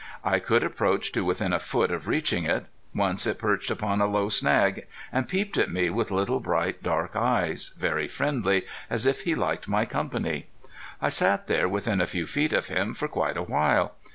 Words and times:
I 0.23 0.39
could 0.39 0.63
approach 0.63 1.11
to 1.11 1.23
within 1.23 1.53
a 1.53 1.59
foot 1.59 1.91
of 1.91 2.07
reaching 2.07 2.43
it. 2.43 2.65
Once 2.91 3.27
it 3.27 3.37
perched 3.37 3.69
upon 3.69 4.01
a 4.01 4.07
low 4.07 4.29
snag, 4.29 4.87
and 5.11 5.27
peeped 5.27 5.57
at 5.59 5.69
me 5.71 5.91
with 5.91 6.09
little 6.09 6.39
bright 6.39 6.81
dark 6.81 7.15
eyes, 7.15 7.75
very 7.77 8.07
friendly, 8.07 8.65
as 8.89 9.05
if 9.05 9.25
he 9.25 9.35
liked 9.35 9.67
my 9.67 9.85
company. 9.85 10.47
I 10.99 11.09
sat 11.09 11.45
there 11.45 11.69
within 11.69 12.01
a 12.01 12.07
few 12.07 12.25
feet 12.25 12.51
of 12.51 12.67
him 12.69 12.95
for 12.95 13.07
quite 13.07 13.37
a 13.37 13.43
while. 13.43 13.93